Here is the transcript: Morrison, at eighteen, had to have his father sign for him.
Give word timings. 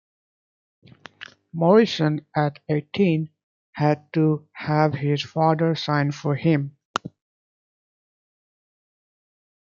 Morrison, 1.53 2.25
at 2.35 2.57
eighteen, 2.69 3.29
had 3.73 4.11
to 4.13 4.47
have 4.53 4.95
his 4.95 5.21
father 5.21 5.75
sign 5.75 6.11
for 6.11 6.33
him. 6.35 6.75